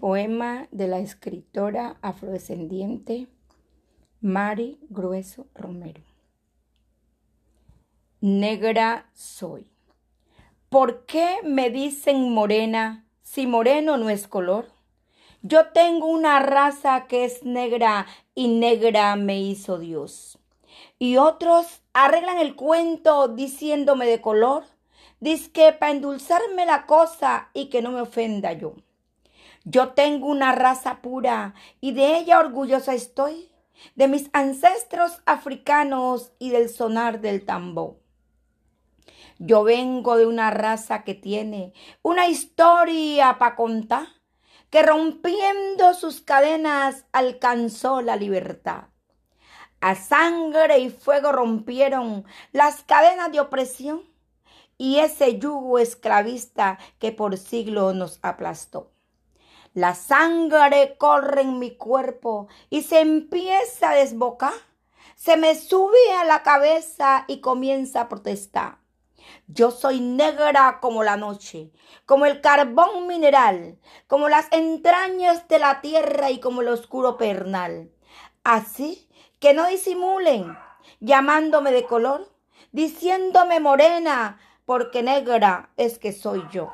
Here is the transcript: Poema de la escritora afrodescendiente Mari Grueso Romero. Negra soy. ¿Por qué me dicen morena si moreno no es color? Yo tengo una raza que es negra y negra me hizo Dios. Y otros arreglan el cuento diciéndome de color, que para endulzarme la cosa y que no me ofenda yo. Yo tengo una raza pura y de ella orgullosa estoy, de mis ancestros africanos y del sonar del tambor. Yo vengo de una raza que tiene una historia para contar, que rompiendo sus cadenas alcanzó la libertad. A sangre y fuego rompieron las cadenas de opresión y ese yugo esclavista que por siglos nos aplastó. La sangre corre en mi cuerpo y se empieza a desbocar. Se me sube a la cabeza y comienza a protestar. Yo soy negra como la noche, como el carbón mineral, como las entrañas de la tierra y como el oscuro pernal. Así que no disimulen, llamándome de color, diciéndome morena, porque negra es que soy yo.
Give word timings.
Poema 0.00 0.66
de 0.70 0.88
la 0.88 0.98
escritora 0.98 1.98
afrodescendiente 2.00 3.26
Mari 4.22 4.78
Grueso 4.88 5.46
Romero. 5.54 6.00
Negra 8.22 9.10
soy. 9.12 9.66
¿Por 10.70 11.04
qué 11.04 11.40
me 11.44 11.68
dicen 11.68 12.32
morena 12.32 13.04
si 13.20 13.46
moreno 13.46 13.98
no 13.98 14.08
es 14.08 14.26
color? 14.26 14.72
Yo 15.42 15.66
tengo 15.66 16.06
una 16.06 16.40
raza 16.40 17.06
que 17.06 17.26
es 17.26 17.44
negra 17.44 18.06
y 18.34 18.48
negra 18.48 19.16
me 19.16 19.38
hizo 19.38 19.78
Dios. 19.78 20.38
Y 20.98 21.18
otros 21.18 21.82
arreglan 21.92 22.38
el 22.38 22.56
cuento 22.56 23.28
diciéndome 23.28 24.06
de 24.06 24.22
color, 24.22 24.64
que 25.52 25.74
para 25.74 25.92
endulzarme 25.92 26.64
la 26.64 26.86
cosa 26.86 27.50
y 27.52 27.66
que 27.66 27.82
no 27.82 27.90
me 27.90 28.00
ofenda 28.00 28.54
yo. 28.54 28.76
Yo 29.64 29.90
tengo 29.90 30.26
una 30.26 30.52
raza 30.52 31.02
pura 31.02 31.54
y 31.80 31.92
de 31.92 32.16
ella 32.16 32.38
orgullosa 32.38 32.94
estoy, 32.94 33.50
de 33.94 34.08
mis 34.08 34.30
ancestros 34.32 35.20
africanos 35.26 36.32
y 36.38 36.50
del 36.50 36.68
sonar 36.70 37.20
del 37.20 37.44
tambor. 37.44 37.96
Yo 39.38 39.62
vengo 39.62 40.16
de 40.16 40.26
una 40.26 40.50
raza 40.50 41.04
que 41.04 41.14
tiene 41.14 41.72
una 42.02 42.28
historia 42.28 43.38
para 43.38 43.56
contar, 43.56 44.06
que 44.70 44.82
rompiendo 44.82 45.94
sus 45.94 46.20
cadenas 46.20 47.04
alcanzó 47.12 48.02
la 48.02 48.16
libertad. 48.16 48.84
A 49.80 49.94
sangre 49.94 50.78
y 50.78 50.90
fuego 50.90 51.32
rompieron 51.32 52.24
las 52.52 52.82
cadenas 52.82 53.32
de 53.32 53.40
opresión 53.40 54.02
y 54.76 54.98
ese 54.98 55.38
yugo 55.38 55.78
esclavista 55.78 56.78
que 56.98 57.12
por 57.12 57.36
siglos 57.36 57.94
nos 57.94 58.18
aplastó. 58.22 58.92
La 59.74 59.94
sangre 59.94 60.96
corre 60.98 61.42
en 61.42 61.60
mi 61.60 61.76
cuerpo 61.76 62.48
y 62.70 62.82
se 62.82 62.98
empieza 62.98 63.90
a 63.90 63.94
desbocar. 63.94 64.52
Se 65.14 65.36
me 65.36 65.54
sube 65.54 66.12
a 66.20 66.24
la 66.24 66.42
cabeza 66.42 67.24
y 67.28 67.40
comienza 67.40 68.00
a 68.00 68.08
protestar. 68.08 68.78
Yo 69.46 69.70
soy 69.70 70.00
negra 70.00 70.80
como 70.80 71.04
la 71.04 71.16
noche, 71.16 71.70
como 72.04 72.26
el 72.26 72.40
carbón 72.40 73.06
mineral, 73.06 73.78
como 74.08 74.28
las 74.28 74.48
entrañas 74.50 75.46
de 75.46 75.60
la 75.60 75.80
tierra 75.80 76.30
y 76.30 76.40
como 76.40 76.62
el 76.62 76.68
oscuro 76.68 77.16
pernal. 77.16 77.92
Así 78.42 79.08
que 79.38 79.54
no 79.54 79.66
disimulen, 79.66 80.58
llamándome 80.98 81.70
de 81.70 81.84
color, 81.84 82.28
diciéndome 82.72 83.60
morena, 83.60 84.40
porque 84.64 85.04
negra 85.04 85.70
es 85.76 86.00
que 86.00 86.12
soy 86.12 86.42
yo. 86.50 86.72